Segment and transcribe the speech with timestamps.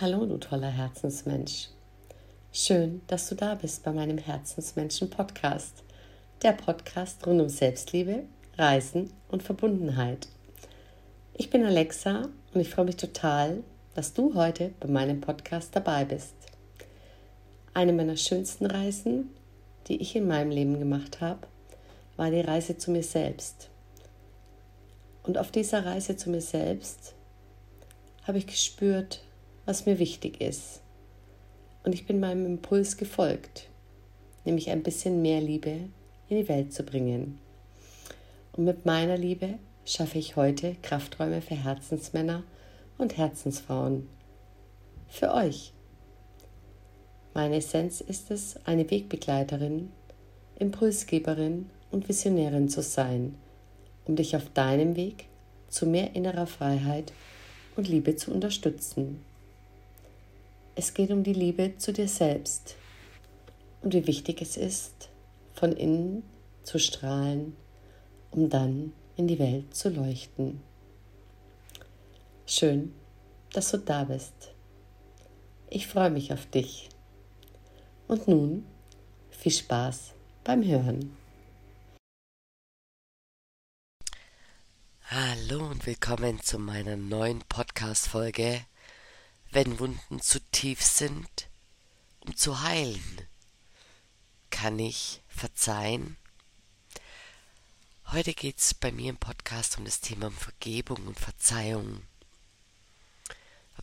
[0.00, 1.68] Hallo, du toller Herzensmensch.
[2.52, 5.84] Schön, dass du da bist bei meinem Herzensmenschen-Podcast.
[6.42, 8.22] Der Podcast rund um Selbstliebe,
[8.56, 10.26] Reisen und Verbundenheit.
[11.34, 13.62] Ich bin Alexa und ich freue mich total,
[13.94, 16.34] dass du heute bei meinem Podcast dabei bist.
[17.74, 19.28] Eine meiner schönsten Reisen,
[19.86, 21.46] die ich in meinem Leben gemacht habe,
[22.16, 23.68] war die Reise zu mir selbst.
[25.24, 27.14] Und auf dieser Reise zu mir selbst
[28.26, 29.20] habe ich gespürt,
[29.70, 30.80] was mir wichtig ist.
[31.84, 33.68] Und ich bin meinem Impuls gefolgt,
[34.44, 35.70] nämlich ein bisschen mehr Liebe
[36.28, 37.38] in die Welt zu bringen.
[38.52, 42.42] Und mit meiner Liebe schaffe ich heute Krafträume für Herzensmänner
[42.98, 44.08] und Herzensfrauen.
[45.06, 45.72] Für euch.
[47.32, 49.92] Meine Essenz ist es, eine Wegbegleiterin,
[50.58, 53.36] Impulsgeberin und Visionärin zu sein,
[54.04, 55.26] um dich auf deinem Weg
[55.68, 57.12] zu mehr innerer Freiheit
[57.76, 59.29] und Liebe zu unterstützen.
[60.82, 62.74] Es geht um die Liebe zu dir selbst
[63.82, 65.10] und wie wichtig es ist,
[65.52, 66.22] von innen
[66.62, 67.54] zu strahlen,
[68.30, 70.62] um dann in die Welt zu leuchten.
[72.46, 72.94] Schön,
[73.52, 74.54] dass du da bist.
[75.68, 76.88] Ich freue mich auf dich.
[78.08, 78.64] Und nun
[79.28, 81.14] viel Spaß beim Hören.
[85.10, 88.62] Hallo und willkommen zu meiner neuen Podcast-Folge
[89.52, 91.48] wenn Wunden zu tief sind,
[92.20, 93.26] um zu heilen?
[94.50, 96.16] Kann ich verzeihen?
[98.06, 102.02] Heute geht es bei mir im Podcast um das Thema Vergebung und Verzeihung.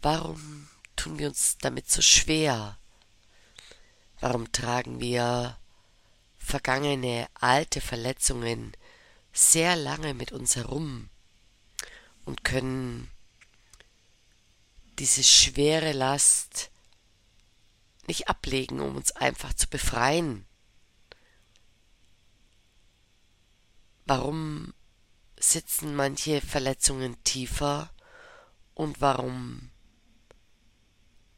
[0.01, 2.77] Warum tun wir uns damit so schwer?
[4.19, 5.57] Warum tragen wir
[6.37, 8.73] vergangene alte Verletzungen
[9.33, 11.09] sehr lange mit uns herum
[12.25, 13.09] und können
[14.99, 16.71] diese schwere Last
[18.07, 20.45] nicht ablegen, um uns einfach zu befreien.
[24.05, 24.73] Warum
[25.39, 27.91] sitzen manche Verletzungen tiefer
[28.73, 29.69] und warum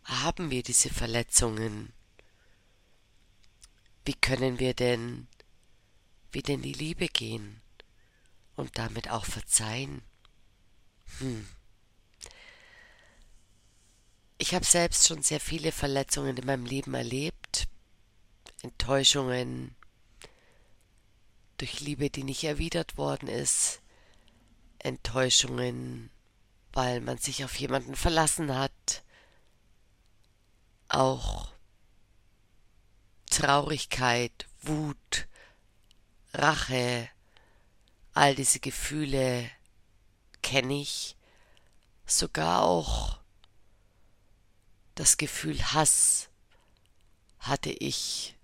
[0.04, 1.94] haben wir diese Verletzungen?
[4.06, 5.28] Wie können wir denn
[6.32, 7.62] wieder in die Liebe gehen
[8.56, 10.02] und damit auch verzeihen?
[11.18, 11.48] Hm.
[14.42, 17.68] Ich habe selbst schon sehr viele Verletzungen in meinem Leben erlebt,
[18.62, 19.76] Enttäuschungen
[21.58, 23.82] durch Liebe, die nicht erwidert worden ist,
[24.80, 26.10] Enttäuschungen,
[26.72, 29.04] weil man sich auf jemanden verlassen hat,
[30.88, 31.52] auch
[33.30, 35.28] Traurigkeit, Wut,
[36.34, 37.10] Rache,
[38.14, 39.52] all diese Gefühle
[40.42, 41.18] kenne ich,
[42.06, 43.19] sogar auch
[45.00, 46.28] das Gefühl Hass
[47.40, 48.36] hatte ich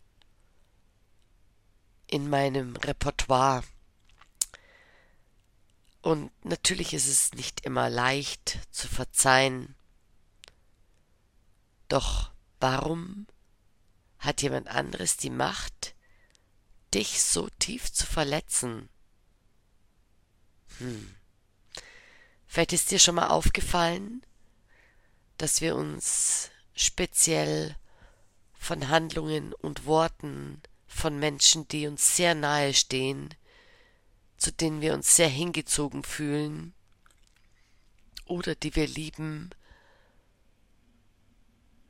[2.08, 3.62] in meinem Repertoire.
[6.02, 9.76] Und natürlich ist es nicht immer leicht zu verzeihen.
[11.90, 13.28] Doch warum
[14.20, 15.94] hat jemand anderes die Macht,
[16.94, 18.88] dich so tief zu verletzen?
[20.78, 21.18] Hm.
[22.48, 24.26] Vielleicht ist dir schon mal aufgefallen,
[25.38, 27.76] dass wir uns speziell
[28.58, 33.34] von Handlungen und Worten von Menschen, die uns sehr nahe stehen,
[34.38, 36.74] zu denen wir uns sehr hingezogen fühlen
[38.26, 39.52] oder die wir lieben,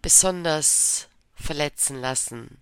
[0.01, 2.61] besonders verletzen lassen,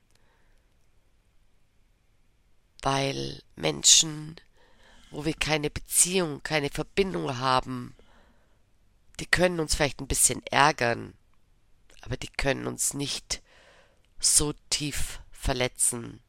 [2.81, 4.35] weil Menschen,
[5.11, 7.95] wo wir keine Beziehung, keine Verbindung haben,
[9.19, 11.13] die können uns vielleicht ein bisschen ärgern,
[12.01, 13.41] aber die können uns nicht
[14.19, 16.21] so tief verletzen.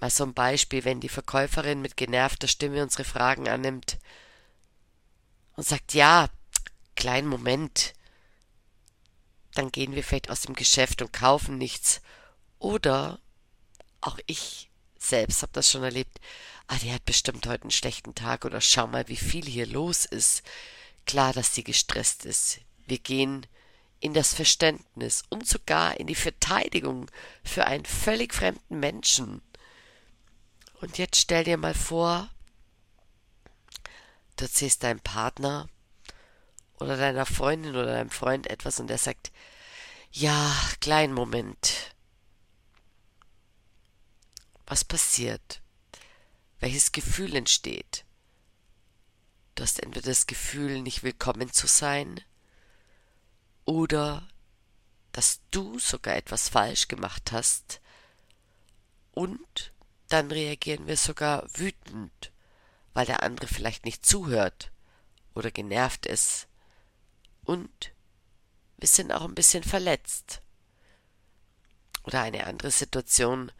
[0.00, 3.98] Mal so ein Beispiel, wenn die Verkäuferin mit genervter Stimme unsere Fragen annimmt
[5.54, 6.28] und sagt, ja,
[6.94, 7.94] kleinen Moment,
[9.54, 12.02] dann gehen wir vielleicht aus dem Geschäft und kaufen nichts.
[12.58, 13.18] Oder
[14.00, 16.20] auch ich selbst habe das schon erlebt,
[16.66, 20.04] ah, die hat bestimmt heute einen schlechten Tag oder schau mal, wie viel hier los
[20.04, 20.42] ist
[21.06, 22.60] klar, dass sie gestresst ist.
[22.86, 23.46] Wir gehen
[24.00, 27.10] in das Verständnis und sogar in die Verteidigung
[27.42, 29.42] für einen völlig fremden Menschen.
[30.80, 32.28] Und jetzt stell dir mal vor,
[34.36, 35.68] du erzählst deinem Partner
[36.78, 39.32] oder deiner Freundin oder deinem Freund etwas und er sagt,
[40.12, 41.94] ja, kleinen Moment.
[44.66, 45.62] Was passiert?
[46.58, 48.05] Welches Gefühl entsteht?
[49.56, 52.20] Du hast entweder das Gefühl, nicht willkommen zu sein,
[53.64, 54.28] oder
[55.12, 57.80] dass du sogar etwas falsch gemacht hast
[59.12, 59.72] und
[60.08, 62.32] dann reagieren wir sogar wütend,
[62.92, 64.70] weil der andere vielleicht nicht zuhört
[65.34, 66.48] oder genervt ist
[67.44, 67.92] und
[68.76, 70.42] wir sind auch ein bisschen verletzt.
[72.02, 73.50] Oder eine andere Situation,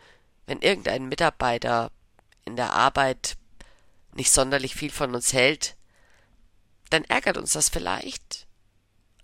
[0.45, 1.91] wenn irgendein Mitarbeiter
[2.45, 3.39] in der Arbeit
[4.13, 5.76] nicht sonderlich viel von uns hält,
[6.91, 8.47] dann ärgert uns das vielleicht,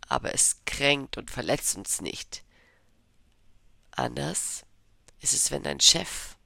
[0.09, 2.45] aber es kränkt und verletzt uns nicht.
[3.93, 4.65] Anders
[5.21, 6.37] ist es, wenn dein Chef,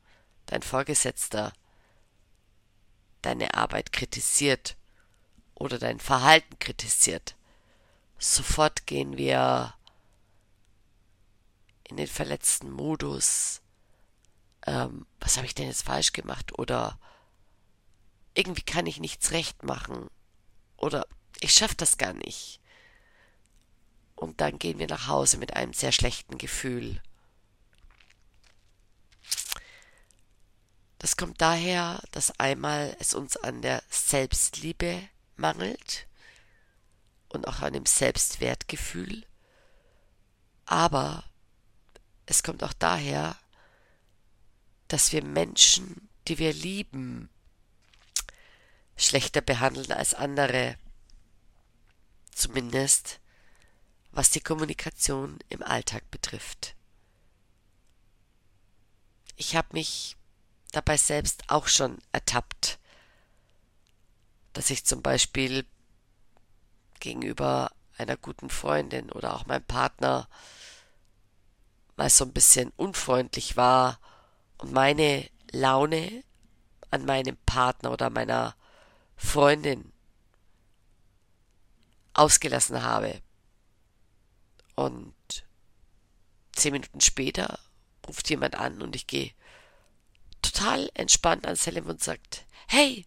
[0.46, 1.52] dein Vorgesetzter,
[3.22, 4.76] deine Arbeit kritisiert
[5.54, 7.34] oder dein Verhalten kritisiert.
[8.18, 9.74] Sofort gehen wir
[11.84, 13.62] in den verletzten Modus.
[14.66, 16.58] Ähm, was habe ich denn jetzt falsch gemacht?
[16.58, 16.98] Oder
[18.34, 20.08] irgendwie kann ich nichts recht machen.
[20.76, 21.06] Oder
[21.40, 22.60] ich schaffe das gar nicht.
[24.14, 27.02] Und dann gehen wir nach Hause mit einem sehr schlechten Gefühl.
[30.98, 35.02] Das kommt daher, dass einmal es uns an der Selbstliebe
[35.36, 36.06] mangelt
[37.28, 39.26] und auch an dem Selbstwertgefühl.
[40.64, 41.24] Aber
[42.24, 43.36] es kommt auch daher,
[44.88, 47.28] dass wir Menschen, die wir lieben,
[48.96, 50.76] schlechter behandeln als andere.
[52.32, 53.20] Zumindest
[54.16, 56.74] was die Kommunikation im Alltag betrifft.
[59.36, 60.16] Ich habe mich
[60.72, 62.78] dabei selbst auch schon ertappt,
[64.54, 65.66] dass ich zum Beispiel
[66.98, 70.28] gegenüber einer guten Freundin oder auch meinem Partner
[71.96, 74.00] mal so ein bisschen unfreundlich war
[74.56, 76.24] und meine Laune
[76.90, 78.56] an meinem Partner oder meiner
[79.16, 79.92] Freundin
[82.14, 83.20] ausgelassen habe.
[84.74, 85.14] Und
[86.52, 87.58] zehn Minuten später
[88.06, 89.32] ruft jemand an und ich gehe
[90.42, 93.06] total entspannt ans Telefon und sagt, hey,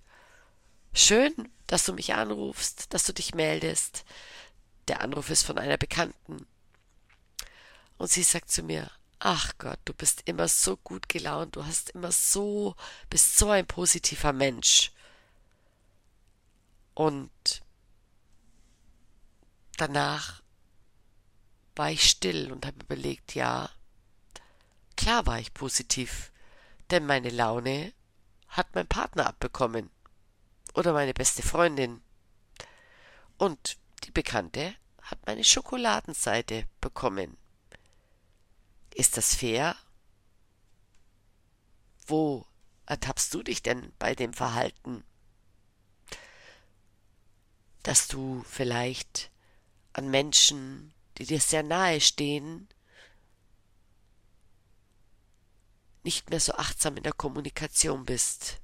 [0.93, 1.33] schön,
[1.67, 4.03] dass du mich anrufst, dass du dich meldest.
[4.87, 6.47] Der Anruf ist von einer Bekannten.
[7.97, 8.89] Und sie sagt zu mir,
[9.19, 12.75] ach Gott, du bist immer so gut gelaunt, du hast immer so,
[13.09, 14.91] bist so ein positiver Mensch.
[16.99, 17.61] Und
[19.77, 20.43] danach
[21.77, 23.69] war ich still und habe überlegt, ja,
[24.97, 26.33] klar war ich positiv,
[26.91, 27.93] denn meine Laune
[28.49, 29.89] hat mein Partner abbekommen
[30.73, 32.01] oder meine beste Freundin.
[33.37, 37.37] Und die Bekannte hat meine Schokoladenseite bekommen.
[38.93, 39.77] Ist das fair?
[42.07, 42.45] Wo
[42.85, 45.05] ertappst du dich denn bei dem Verhalten?
[47.89, 49.31] Dass du vielleicht
[49.93, 52.67] an Menschen, die dir sehr nahe stehen,
[56.03, 58.59] nicht mehr so achtsam in der Kommunikation bist.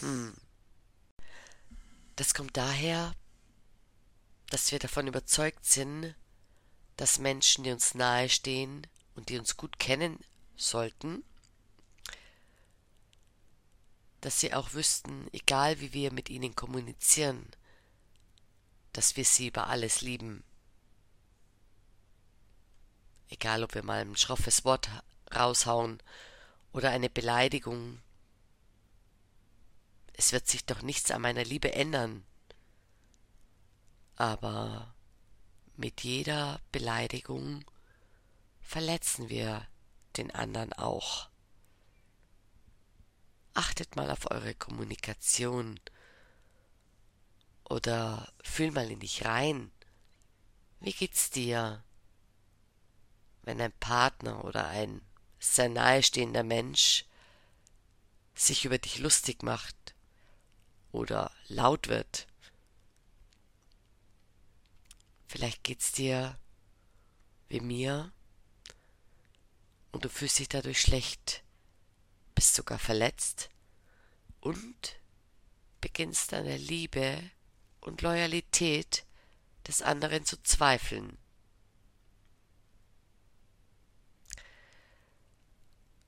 [0.00, 0.34] Hm.
[2.16, 3.14] Das kommt daher,
[4.50, 6.16] dass wir davon überzeugt sind,
[6.96, 8.84] dass Menschen, die uns nahestehen
[9.14, 10.18] und die uns gut kennen
[10.56, 11.22] sollten,
[14.20, 17.46] dass sie auch wüssten, egal wie wir mit ihnen kommunizieren,
[18.92, 20.44] dass wir sie über alles lieben.
[23.28, 24.90] Egal, ob wir mal ein schroffes Wort
[25.34, 26.02] raushauen
[26.72, 27.98] oder eine Beleidigung
[30.14, 32.24] es wird sich doch nichts an meiner Liebe ändern.
[34.16, 34.94] Aber
[35.76, 37.64] mit jeder Beleidigung
[38.60, 39.66] verletzen wir
[40.16, 41.28] den anderen auch.
[43.54, 45.80] Achtet mal auf eure Kommunikation
[47.72, 49.72] oder fühl mal in dich rein.
[50.80, 51.82] Wie geht's dir,
[53.44, 55.00] wenn ein Partner oder ein
[55.38, 57.06] sehr nahestehender Mensch
[58.34, 59.94] sich über dich lustig macht
[60.92, 62.26] oder laut wird.
[65.26, 66.38] Vielleicht geht's dir
[67.48, 68.12] wie mir
[69.92, 71.42] und du fühlst dich dadurch schlecht,
[72.34, 73.48] bist sogar verletzt
[74.40, 75.00] und
[75.80, 77.30] beginnst an der Liebe
[77.82, 79.04] und Loyalität
[79.68, 81.18] des anderen zu zweifeln.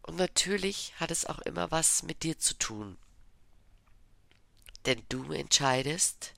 [0.02, 2.97] Und natürlich hat es auch immer was mit dir zu tun
[4.85, 6.35] denn du entscheidest,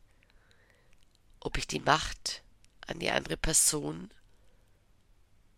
[1.41, 2.43] ob ich die Macht
[2.87, 4.13] an die andere Person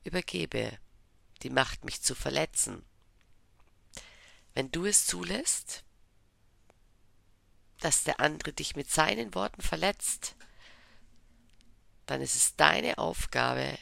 [0.04, 0.78] übergebe,
[1.42, 2.84] die Macht, mich zu verletzen.
[4.54, 5.84] Wenn du es zulässt,
[7.80, 10.34] dass der andere dich mit seinen Worten verletzt,
[12.06, 13.78] dann ist es deine Aufgabe,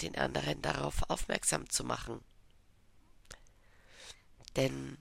[0.00, 2.24] den anderen darauf aufmerksam zu machen.
[4.56, 4.96] Denn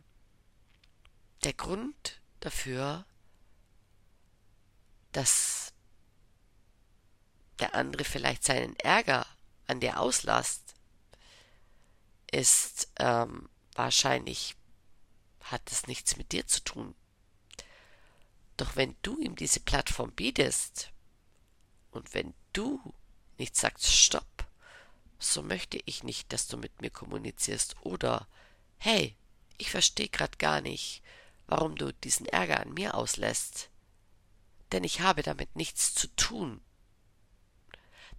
[1.44, 3.06] der Grund dafür,
[5.12, 5.74] dass
[7.60, 9.26] der andere vielleicht seinen Ärger
[9.68, 10.76] an dir auslasst,
[12.32, 14.56] ist ähm, wahrscheinlich,
[15.42, 16.96] hat es nichts mit dir zu tun.
[18.60, 20.92] Doch wenn du ihm diese Plattform bietest
[21.92, 22.94] und wenn du
[23.38, 24.46] nicht sagst Stopp,
[25.18, 28.28] so möchte ich nicht, dass du mit mir kommunizierst oder
[28.78, 29.16] hey,
[29.58, 31.02] ich verstehe grad gar nicht,
[31.48, 33.70] warum du diesen Ärger an mir auslässt,
[34.74, 36.60] denn ich habe damit nichts zu tun.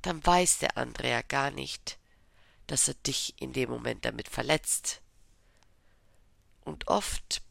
[0.00, 1.99] Dann weiß der andere ja gar nicht,
[2.66, 5.02] dass er dich in dem Moment damit verletzt.
[6.62, 7.42] Und oft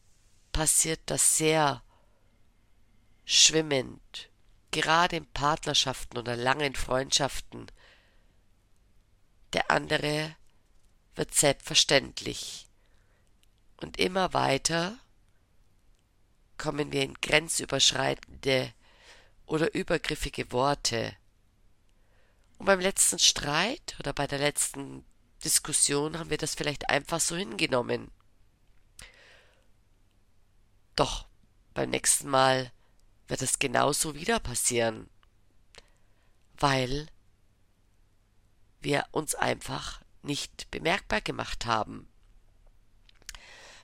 [0.50, 1.84] passiert das sehr
[3.24, 4.30] schwimmend,
[4.70, 7.66] gerade in Partnerschaften oder langen Freundschaften.
[9.52, 10.36] Der andere
[11.14, 12.68] wird selbstverständlich.
[13.80, 14.98] Und immer weiter
[16.58, 18.72] kommen wir in grenzüberschreitende
[19.46, 21.16] oder übergriffige Worte.
[22.58, 25.04] Und beim letzten Streit oder bei der letzten
[25.42, 28.10] Diskussion haben wir das vielleicht einfach so hingenommen.
[30.94, 31.26] Doch
[31.72, 32.70] beim nächsten Mal
[33.30, 35.08] wird es genauso wieder passieren,
[36.58, 37.06] weil
[38.80, 42.08] wir uns einfach nicht bemerkbar gemacht haben.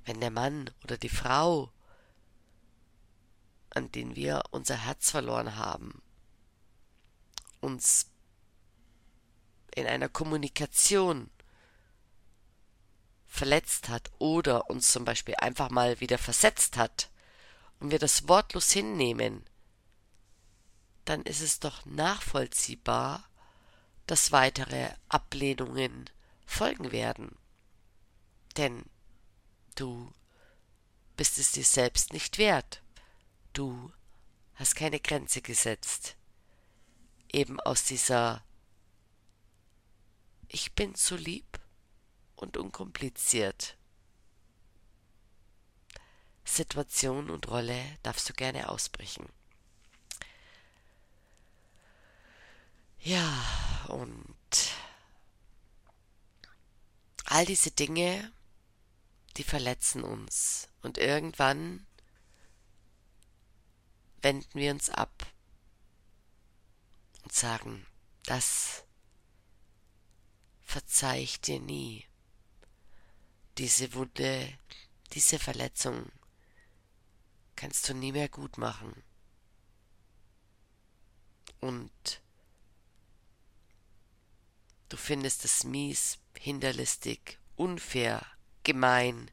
[0.04, 1.70] Wenn der Mann oder die Frau,
[3.70, 6.02] an den wir unser Herz verloren haben,
[7.60, 8.10] uns
[9.76, 11.30] in einer Kommunikation
[13.26, 17.10] verletzt hat oder uns zum Beispiel einfach mal wieder versetzt hat
[17.80, 19.44] und wir das wortlos hinnehmen,
[21.04, 23.28] dann ist es doch nachvollziehbar,
[24.06, 26.10] dass weitere Ablehnungen
[26.46, 27.36] folgen werden.
[28.56, 28.84] Denn
[29.76, 30.10] Du
[31.18, 32.82] bist es dir selbst nicht wert.
[33.52, 33.92] Du
[34.54, 36.16] hast keine Grenze gesetzt.
[37.30, 38.42] Eben aus dieser
[40.48, 41.60] Ich bin so lieb
[42.36, 43.76] und unkompliziert.
[46.46, 49.28] Situation und Rolle darfst du gerne ausbrechen.
[53.00, 54.36] Ja, und
[57.26, 58.32] all diese Dinge
[59.36, 60.68] die verletzen uns.
[60.82, 61.86] Und irgendwann
[64.22, 65.26] wenden wir uns ab
[67.22, 67.86] und sagen,
[68.24, 68.84] das
[70.62, 72.04] verzeih ich dir nie.
[73.58, 74.58] Diese Wunde,
[75.12, 76.10] diese Verletzung
[77.56, 79.02] kannst du nie mehr gut machen.
[81.60, 82.20] Und
[84.88, 88.24] du findest es mies, hinterlistig, unfair,
[88.62, 89.30] gemein.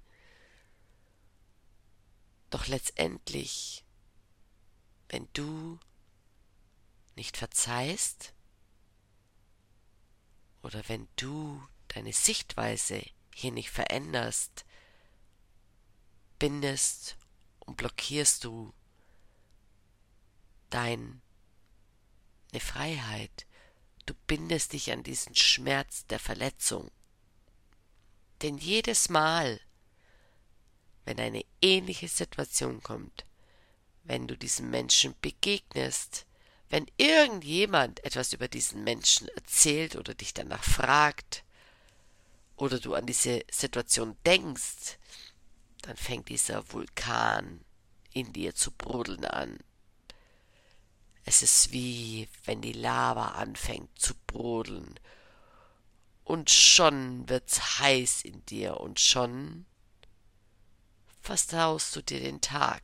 [2.50, 3.84] Doch letztendlich,
[5.10, 5.80] wenn du
[7.16, 8.34] nicht verzeihst
[10.64, 13.04] oder wenn du deine Sichtweise
[13.36, 14.66] hier nicht veränderst,
[16.40, 17.18] bindest
[17.66, 18.74] und blockierst du
[20.70, 21.22] deine
[22.60, 23.46] Freiheit.
[24.06, 26.92] Du bindest dich an diesen Schmerz der Verletzung.
[28.42, 29.62] Denn jedes Mal,
[31.06, 33.26] wenn eine ähnliche Situation kommt,
[34.04, 36.26] wenn du diesem Menschen begegnest,
[36.70, 41.44] wenn irgendjemand etwas über diesen Menschen erzählt oder dich danach fragt,
[42.56, 44.98] oder du an diese Situation denkst,
[45.84, 47.64] dann fängt dieser Vulkan
[48.14, 49.60] in dir zu brodeln an.
[51.26, 55.00] Es ist wie wenn die Lava anfängt zu brodeln
[56.24, 59.66] und schon wird's heiß in dir und schon
[61.22, 62.84] versaust du dir den Tag.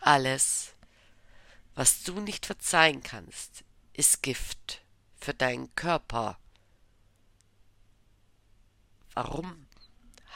[0.00, 0.74] Alles,
[1.74, 4.82] was du nicht verzeihen kannst, ist Gift
[5.18, 6.38] für deinen Körper.
[9.14, 9.65] Warum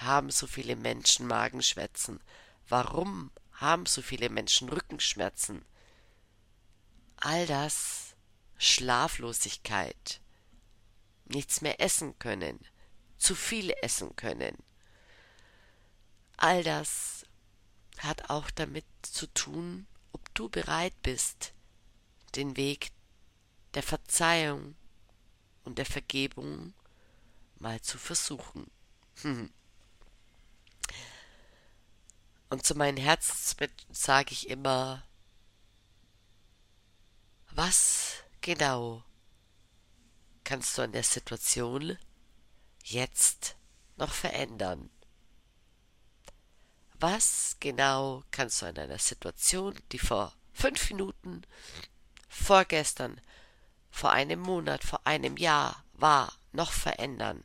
[0.00, 2.20] haben so viele Menschen Magenschwätzen?
[2.68, 5.64] Warum haben so viele Menschen Rückenschmerzen?
[7.16, 8.14] All das
[8.56, 10.20] Schlaflosigkeit,
[11.26, 12.60] nichts mehr essen können,
[13.18, 14.56] zu viel essen können.
[16.36, 17.26] All das
[17.98, 21.52] hat auch damit zu tun, ob du bereit bist,
[22.34, 22.92] den Weg
[23.74, 24.74] der Verzeihung
[25.64, 26.72] und der Vergebung
[27.58, 28.70] mal zu versuchen.
[32.50, 35.04] Und zu meinen Herzensmenschen sage ich immer,
[37.52, 39.04] was genau
[40.42, 41.96] kannst du an der Situation
[42.82, 43.54] jetzt
[43.96, 44.90] noch verändern?
[46.94, 51.42] Was genau kannst du an einer Situation, die vor fünf Minuten,
[52.28, 53.20] vorgestern,
[53.92, 57.44] vor einem Monat, vor einem Jahr war, noch verändern?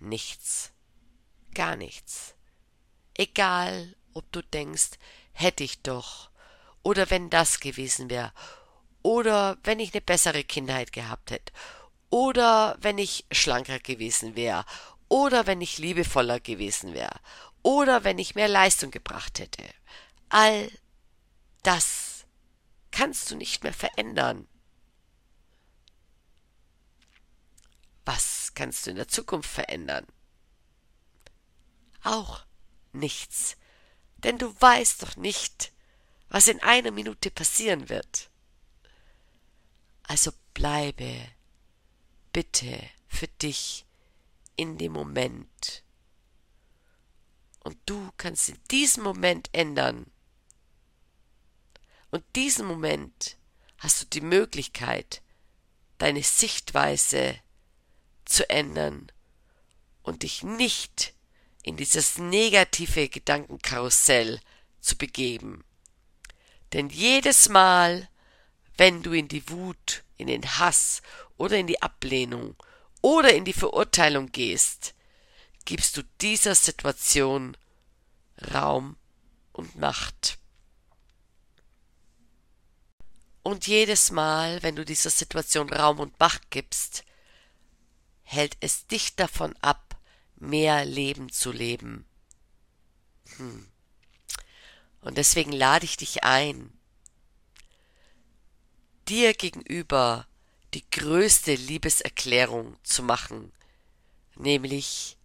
[0.00, 0.72] Nichts.
[1.54, 2.34] Gar nichts.
[3.14, 4.92] Egal, ob du denkst,
[5.32, 6.30] hätte ich doch,
[6.82, 8.32] oder wenn das gewesen wäre,
[9.02, 11.52] oder wenn ich eine bessere Kindheit gehabt hätte,
[12.10, 14.64] oder wenn ich schlanker gewesen wäre,
[15.08, 17.20] oder wenn ich liebevoller gewesen wäre,
[17.62, 19.64] oder wenn ich mehr Leistung gebracht hätte.
[20.28, 20.70] All
[21.62, 22.24] das
[22.90, 24.48] kannst du nicht mehr verändern.
[28.04, 30.06] Was kannst du in der Zukunft verändern?
[32.02, 32.44] Auch
[32.92, 33.56] nichts,
[34.18, 35.72] denn du weißt doch nicht,
[36.28, 38.30] was in einer Minute passieren wird.
[40.04, 41.28] Also bleibe
[42.32, 43.84] bitte für dich
[44.56, 45.82] in dem Moment.
[47.60, 50.10] Und du kannst in diesem Moment ändern.
[52.10, 53.36] Und diesen Moment
[53.78, 55.22] hast du die Möglichkeit,
[55.98, 57.38] deine Sichtweise
[58.24, 59.10] zu ändern
[60.02, 61.14] und dich nicht
[61.62, 64.40] in dieses negative Gedankenkarussell
[64.80, 65.64] zu begeben.
[66.72, 68.08] Denn jedes Mal,
[68.76, 71.02] wenn du in die Wut, in den Hass
[71.36, 72.56] oder in die Ablehnung
[73.00, 74.94] oder in die Verurteilung gehst,
[75.64, 77.56] gibst du dieser Situation
[78.52, 78.96] Raum
[79.52, 80.38] und Macht.
[83.42, 87.04] Und jedes Mal, wenn du dieser Situation Raum und Macht gibst,
[88.22, 89.91] hält es dich davon ab,
[90.42, 92.04] mehr Leben zu leben.
[93.36, 93.68] Hm.
[95.00, 96.72] Und deswegen lade ich dich ein,
[99.08, 100.26] dir gegenüber
[100.74, 103.52] die größte Liebeserklärung zu machen,
[104.34, 105.16] nämlich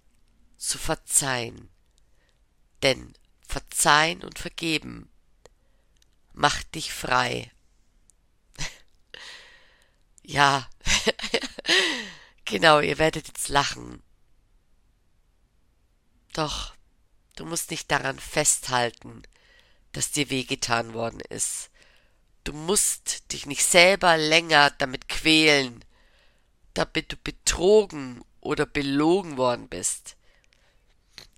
[0.57, 1.69] zu verzeihen.
[2.83, 3.13] Denn
[3.47, 5.09] verzeihen und vergeben
[6.33, 7.51] macht dich frei.
[10.23, 10.69] ja,
[12.45, 14.03] genau, ihr werdet jetzt lachen.
[16.37, 16.75] Doch,
[17.35, 19.23] du musst nicht daran festhalten,
[19.91, 21.71] dass dir wehgetan worden ist.
[22.43, 25.83] Du musst dich nicht selber länger damit quälen,
[26.75, 30.15] damit du betrogen oder belogen worden bist.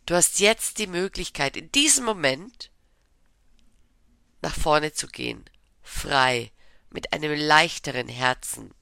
[0.06, 2.70] Du hast jetzt die Möglichkeit, in diesem Moment
[4.42, 5.46] nach vorne zu gehen,
[5.82, 6.52] frei,
[6.90, 8.74] mit einem leichteren Herzen.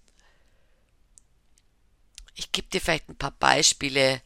[2.33, 4.23] Ich gebe dir vielleicht ein paar Beispiele,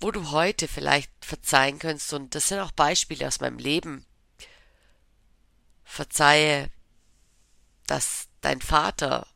[0.00, 2.12] wo du heute vielleicht verzeihen kannst.
[2.12, 4.06] Und das sind auch Beispiele aus meinem Leben.
[5.84, 6.70] Verzeihe,
[7.86, 9.26] dass dein Vater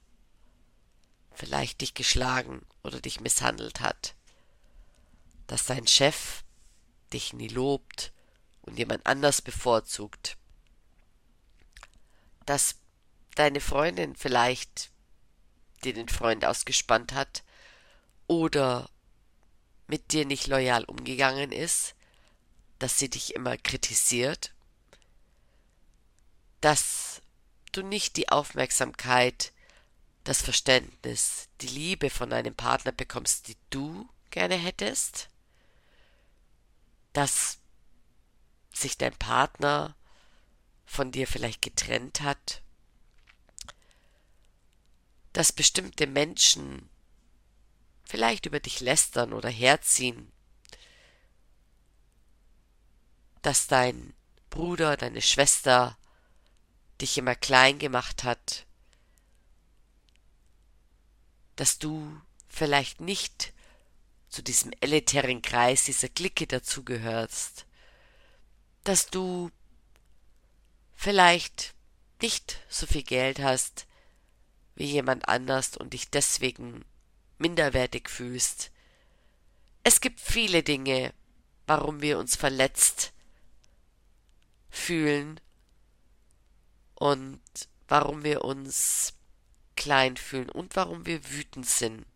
[1.33, 4.15] vielleicht dich geschlagen oder dich misshandelt hat.
[5.47, 6.43] Dass dein Chef
[7.13, 8.13] dich nie lobt
[8.63, 10.39] und jemand anders bevorzugt.
[12.47, 12.77] Dass
[13.35, 14.91] deine Freundin vielleicht
[15.83, 17.43] dir den Freund ausgespannt hat
[18.27, 18.89] oder
[19.87, 21.95] mit dir nicht loyal umgegangen ist,
[22.79, 24.53] dass sie dich immer kritisiert,
[26.61, 27.23] dass
[27.73, 29.53] du nicht die Aufmerksamkeit,
[30.25, 35.29] das Verständnis, die Liebe von einem Partner bekommst, die du gerne hättest,
[37.13, 37.59] dass
[38.73, 39.95] sich dein Partner
[40.87, 42.63] von dir vielleicht getrennt hat,
[45.33, 46.89] dass bestimmte Menschen
[48.05, 50.31] vielleicht über dich lästern oder herziehen,
[53.43, 54.15] dass dein
[54.51, 55.99] Bruder, deine Schwester
[57.01, 58.67] dich immer klein gemacht hat,
[61.57, 63.53] dass du vielleicht nicht
[64.29, 67.67] zu diesem elitären Kreis dieser Clique dazugehörst,
[68.85, 69.51] dass du
[70.95, 71.75] vielleicht
[72.21, 73.87] nicht so viel Geld hast
[74.75, 76.85] wie jemand anders und dich deswegen
[77.45, 78.71] minderwertig fühlst.
[79.83, 81.13] Es gibt viele Dinge,
[81.67, 83.13] warum wir uns verletzt
[84.71, 85.39] fühlen
[86.95, 87.43] und
[87.87, 89.13] warum wir uns
[89.77, 92.07] klein fühlen und warum wir wütend sind.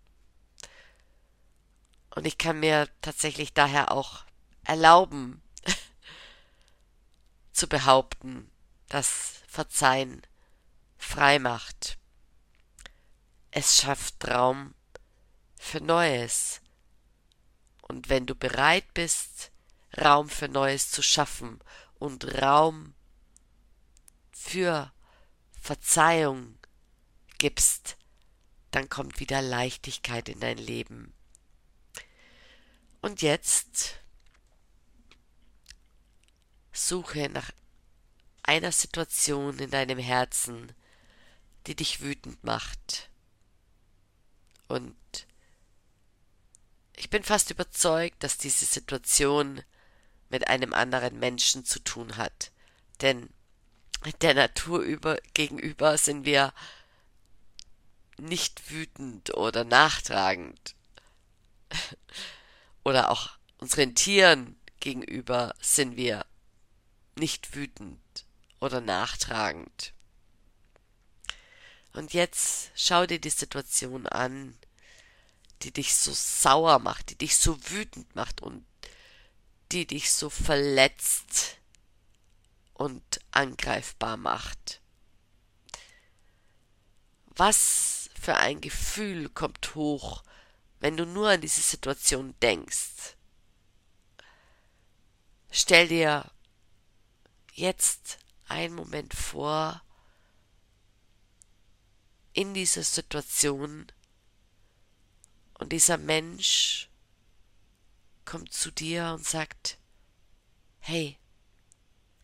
[2.15, 4.25] Und ich kann mir tatsächlich daher auch
[4.65, 5.43] erlauben
[7.53, 8.51] zu behaupten,
[8.89, 10.23] dass Verzeihen
[10.97, 11.99] frei macht.
[13.51, 14.75] Es schafft Raum
[15.59, 16.61] für Neues.
[17.83, 19.51] Und wenn du bereit bist,
[19.97, 21.61] Raum für Neues zu schaffen
[21.99, 22.95] und Raum
[24.31, 24.93] für
[25.61, 26.59] Verzeihung
[27.39, 27.97] gibst,
[28.71, 31.15] dann kommt wieder Leichtigkeit in dein Leben.
[33.01, 33.99] Und jetzt
[36.73, 37.51] suche nach
[38.43, 40.73] einer Situation in deinem Herzen,
[41.67, 43.11] die dich wütend macht.
[44.69, 44.97] Und
[46.99, 49.63] ich bin fast überzeugt, dass diese Situation
[50.29, 52.51] mit einem anderen Menschen zu tun hat.
[53.01, 53.31] Denn
[54.21, 56.53] der Natur über, gegenüber sind wir
[58.19, 60.75] nicht wütend oder nachtragend.
[62.85, 66.25] Oder auch unseren Tieren gegenüber sind wir
[67.17, 68.01] nicht wütend
[68.61, 69.93] oder nachtragend.
[71.93, 74.57] Und jetzt schau dir die Situation an,
[75.63, 78.65] die dich so sauer macht, die dich so wütend macht und
[79.73, 81.59] die dich so verletzt
[82.75, 84.81] und angreifbar macht.
[87.27, 90.23] Was für ein Gefühl kommt hoch,
[90.81, 93.17] wenn du nur an diese Situation denkst?
[95.51, 96.31] Stell dir
[97.53, 98.19] jetzt
[98.49, 99.83] einen Moment vor,
[102.33, 103.87] in dieser Situation
[105.59, 106.89] und dieser Mensch
[108.25, 109.79] kommt zu dir und sagt,
[110.79, 111.19] hey,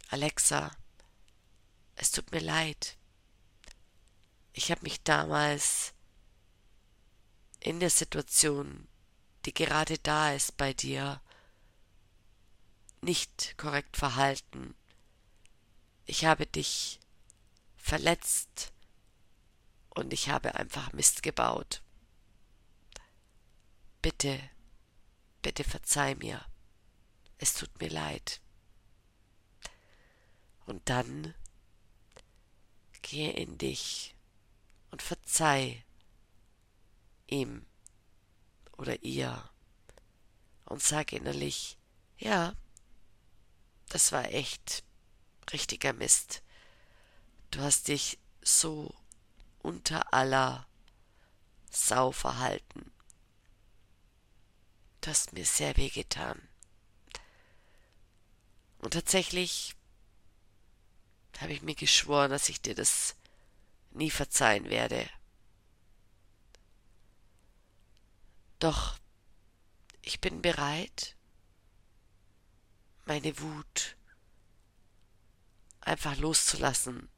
[0.09, 0.71] Alexa,
[1.97, 2.97] es tut mir leid.
[4.53, 5.93] Ich habe mich damals
[7.61, 8.87] in der Situation,
[9.45, 11.21] die gerade da ist bei dir,
[13.01, 14.75] nicht korrekt verhalten.
[16.07, 17.01] Ich habe dich
[17.77, 18.73] verletzt
[19.91, 21.84] und ich habe einfach Mist gebaut.
[24.05, 24.39] Bitte,
[25.41, 26.45] bitte verzeih mir.
[27.39, 28.43] Es tut mir leid.
[30.67, 31.35] Und dann
[33.01, 34.15] gehe in dich
[34.91, 35.83] und verzeih
[37.29, 37.65] ihm
[38.73, 39.51] oder ihr
[40.67, 41.79] und sag innerlich,
[42.19, 42.55] ja,
[43.89, 44.85] das war echt
[45.51, 46.43] richtiger Mist.
[47.51, 48.95] Du hast dich so
[49.61, 50.69] unter aller
[51.71, 52.94] Sau verhalten.
[55.05, 56.41] Du hast mir sehr weh getan.
[58.79, 59.77] Und tatsächlich
[61.41, 63.15] habe ich mir geschworen, dass ich dir das
[63.91, 65.07] nie verzeihen werde.
[68.61, 68.99] Doch
[70.01, 71.15] ich bin bereit,
[73.05, 73.99] meine Wut
[75.83, 77.11] einfach loszulassen,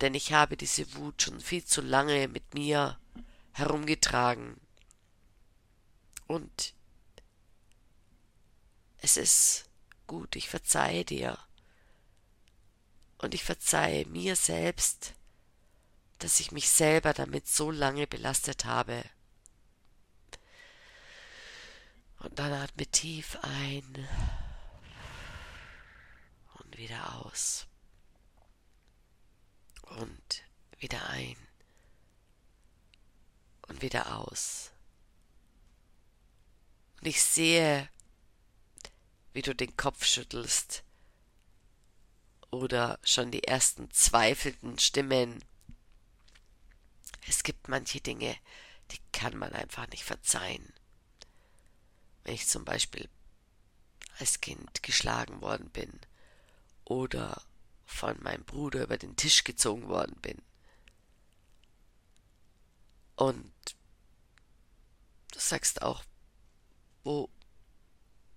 [0.00, 2.98] denn ich habe diese Wut schon viel zu lange mit mir
[3.52, 4.58] herumgetragen.
[6.26, 6.74] Und
[8.98, 9.68] es ist
[10.06, 11.38] gut, ich verzeihe dir.
[13.18, 15.14] Und ich verzeihe mir selbst,
[16.18, 19.04] dass ich mich selber damit so lange belastet habe.
[22.18, 24.08] Und dann atme tief ein
[26.54, 27.66] und wieder aus.
[29.82, 30.42] Und
[30.78, 31.36] wieder ein
[33.68, 34.72] und wieder aus.
[37.00, 37.88] Und ich sehe,
[39.32, 40.82] wie du den Kopf schüttelst
[42.50, 45.44] oder schon die ersten zweifelnden Stimmen.
[47.28, 48.36] Es gibt manche Dinge,
[48.90, 50.72] die kann man einfach nicht verzeihen
[52.26, 53.08] wenn ich zum Beispiel
[54.18, 56.00] als Kind geschlagen worden bin
[56.84, 57.40] oder
[57.84, 60.42] von meinem Bruder über den Tisch gezogen worden bin.
[63.14, 63.52] Und
[65.32, 66.02] du sagst auch,
[67.06, 67.30] wo,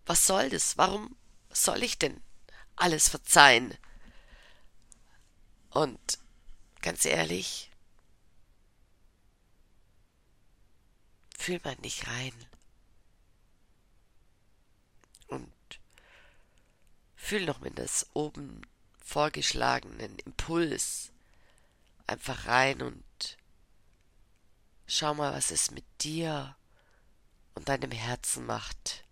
[0.06, 0.78] was soll das?
[0.78, 1.16] Warum
[1.50, 2.22] soll ich denn
[2.76, 3.76] alles verzeihen?
[5.72, 6.20] Und
[6.82, 7.72] ganz ehrlich,
[11.38, 12.34] fühl mal nicht rein.
[17.30, 18.64] Fühl noch mit das oben
[19.06, 21.12] vorgeschlagenen Impuls
[22.08, 23.38] einfach rein und
[24.88, 26.56] schau mal, was es mit dir
[27.60, 29.04] und deinem Herzen macht.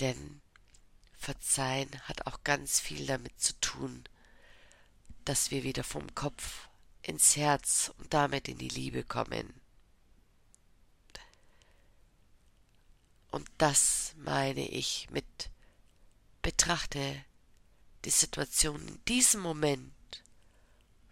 [0.00, 0.40] Denn
[1.16, 4.02] Verzeihen hat auch ganz viel damit zu tun,
[5.24, 6.68] dass wir wieder vom Kopf
[7.02, 9.60] ins Herz und damit in die Liebe kommen.
[13.30, 15.50] Und das meine ich mit
[16.42, 17.24] Betrachte
[18.04, 19.94] die Situation in diesem Moment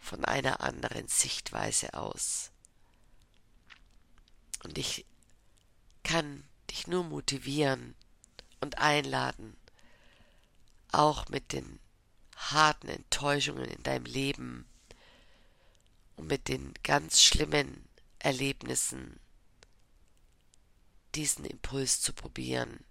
[0.01, 2.51] von einer anderen Sichtweise aus.
[4.67, 5.07] Und ich
[6.03, 7.95] kann dich nur motivieren
[8.61, 9.57] und einladen,
[10.91, 11.79] auch mit den
[12.35, 14.67] harten Enttäuschungen in deinem Leben
[16.17, 19.21] und mit den ganz schlimmen Erlebnissen
[21.15, 22.85] diesen Impuls zu probieren.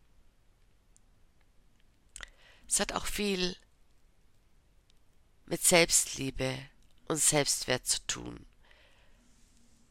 [2.69, 3.57] Es hat auch viel
[5.45, 6.57] mit Selbstliebe
[7.09, 8.45] und Selbstwert zu tun.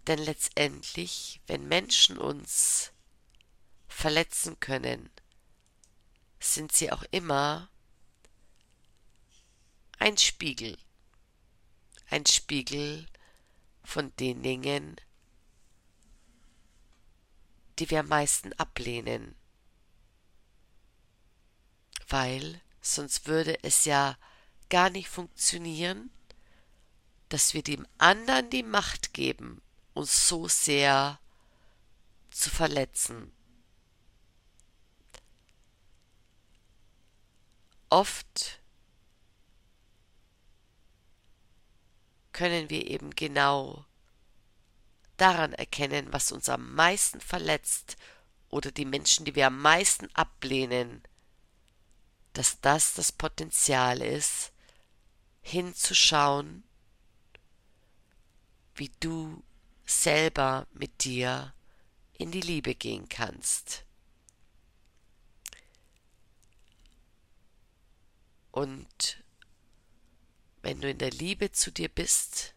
[0.06, 2.92] Denn letztendlich, wenn Menschen uns
[3.88, 5.10] verletzen können,
[6.40, 7.70] sind sie auch immer
[9.98, 10.76] ein Spiegel.
[12.10, 13.06] Ein Spiegel
[13.82, 14.96] von den Dingen,
[17.78, 19.34] die wir am meisten ablehnen.
[22.08, 24.18] Weil sonst würde es ja
[24.68, 26.10] gar nicht funktionieren,
[27.30, 29.62] dass wir dem anderen die Macht geben,
[29.94, 31.18] uns so sehr
[32.30, 33.32] zu verletzen.
[37.88, 38.60] Oft
[42.32, 43.86] können wir eben genau
[45.16, 47.96] daran erkennen, was uns am meisten verletzt
[48.48, 51.02] oder die Menschen, die wir am meisten ablehnen,
[52.32, 54.52] dass das das Potenzial ist,
[55.40, 56.64] hinzuschauen,
[58.74, 59.44] wie du
[59.84, 61.54] selber mit dir
[62.12, 63.84] in die Liebe gehen kannst.
[68.50, 69.22] Und
[70.62, 72.54] wenn du in der Liebe zu dir bist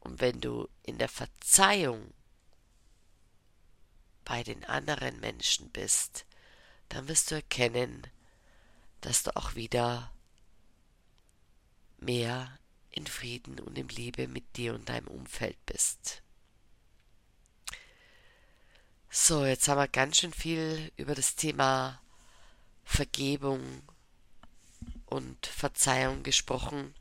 [0.00, 2.14] und wenn du in der Verzeihung
[4.24, 6.24] bei den anderen Menschen bist,
[6.88, 8.06] dann wirst du erkennen,
[9.00, 10.12] dass du auch wieder
[11.98, 12.58] mehr
[12.98, 16.20] in Frieden und in Liebe mit dir und deinem Umfeld bist.
[19.08, 22.02] So, jetzt haben wir ganz schön viel über das Thema
[22.84, 23.82] Vergebung
[25.06, 26.92] und Verzeihung gesprochen.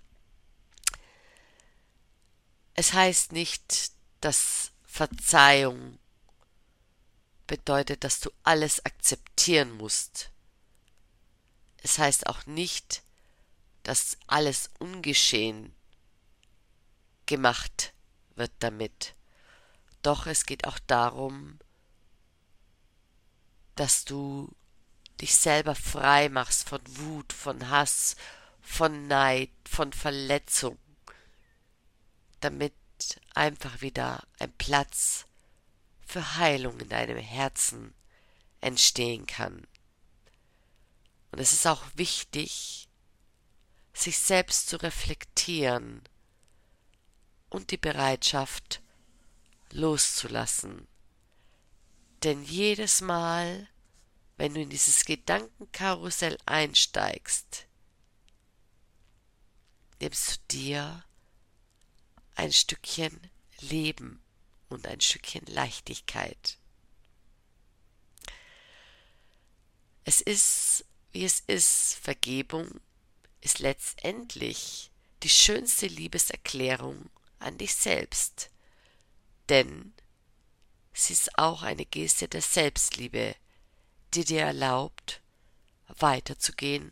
[2.76, 5.98] Es heißt nicht, dass Verzeihung
[7.48, 10.30] bedeutet, dass du alles akzeptieren musst.
[11.78, 13.02] Es heißt auch nicht,
[13.82, 15.74] dass alles ungeschehen
[17.28, 17.94] gemacht
[18.36, 19.14] wird damit.
[20.02, 21.60] Doch es geht auch darum,
[23.76, 24.56] dass du
[25.22, 28.16] dich selber frei machst von Wut, von Hass,
[28.62, 30.78] von Neid, von Verletzung,
[32.40, 32.74] damit
[33.34, 35.26] einfach wieder ein Platz
[36.06, 37.94] für Heilung in deinem Herzen
[38.62, 39.68] entstehen kann.
[41.32, 42.88] Und es ist auch wichtig,
[43.94, 46.02] sich selbst zu reflektieren
[47.50, 48.82] und die Bereitschaft
[49.72, 50.88] loszulassen.
[52.24, 53.68] Denn jedes Mal,
[54.38, 57.68] wenn du in dieses Gedankenkarussell einsteigst,
[60.00, 61.04] nimmst du dir
[62.36, 63.20] ein Stückchen
[63.60, 64.22] Leben
[64.70, 66.58] und ein Stückchen Leichtigkeit.
[70.04, 72.80] Es ist, wie es ist, Vergebung
[73.42, 74.92] ist letztendlich
[75.24, 78.50] die schönste Liebeserklärung an dich selbst,
[79.50, 79.94] denn
[80.94, 83.36] sie ist auch eine Geste der Selbstliebe,
[84.14, 85.22] die dir erlaubt,
[85.88, 86.92] weiterzugehen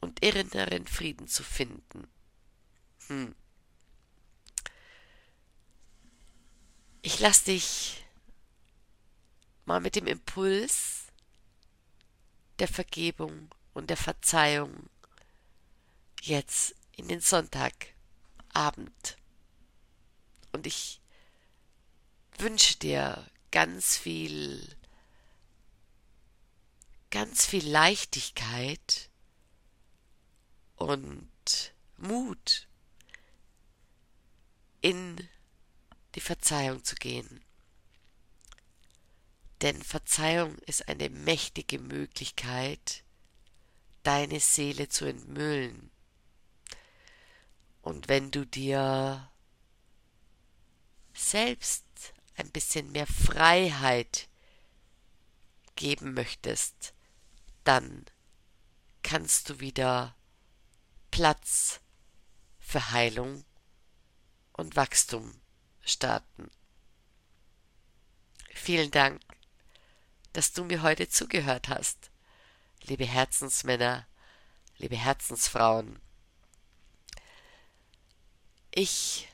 [0.00, 2.08] und inneren Frieden zu finden.
[3.06, 3.34] Hm.
[7.02, 8.04] Ich lass dich
[9.64, 11.06] mal mit dem Impuls
[12.58, 14.88] der Vergebung und der Verzeihung
[16.22, 19.16] jetzt in den Sonntagabend.
[20.52, 21.00] Und ich
[22.38, 24.76] wünsche dir ganz viel
[27.10, 29.10] ganz viel Leichtigkeit
[30.76, 31.28] und
[31.96, 32.68] Mut
[34.80, 35.28] in
[36.14, 37.42] die Verzeihung zu gehen.
[39.62, 43.02] Denn Verzeihung ist eine mächtige Möglichkeit,
[44.04, 45.90] deine Seele zu entmüllen.
[47.82, 49.30] Und wenn du dir
[51.18, 51.84] selbst
[52.36, 54.28] ein bisschen mehr Freiheit
[55.74, 56.94] geben möchtest,
[57.64, 58.04] dann
[59.02, 60.14] kannst du wieder
[61.10, 61.80] Platz
[62.60, 63.44] für Heilung
[64.52, 65.40] und Wachstum
[65.84, 66.50] starten.
[68.52, 69.22] Vielen Dank,
[70.32, 72.10] dass du mir heute zugehört hast,
[72.82, 74.06] liebe Herzensmänner,
[74.76, 76.00] liebe Herzensfrauen.
[78.70, 79.28] Ich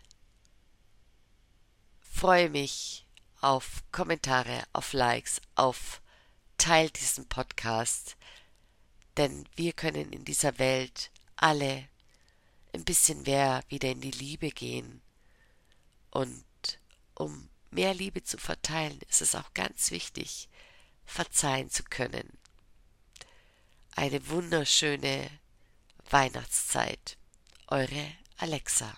[2.14, 3.04] freue mich
[3.40, 6.00] auf Kommentare, auf Likes, auf
[6.56, 8.16] Teilt diesen Podcast,
[9.16, 11.88] Denn wir können in dieser Welt alle
[12.72, 15.02] ein bisschen mehr wieder in die Liebe gehen.
[16.10, 16.44] Und
[17.14, 20.48] um mehr Liebe zu verteilen, ist es auch ganz wichtig,
[21.04, 22.38] verzeihen zu können.
[23.96, 25.28] Eine wunderschöne
[26.08, 27.18] Weihnachtszeit.
[27.66, 28.96] Eure Alexa.